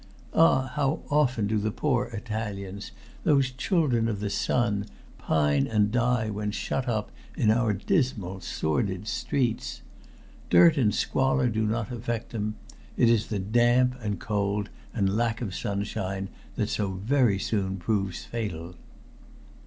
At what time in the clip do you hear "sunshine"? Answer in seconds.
15.53-16.29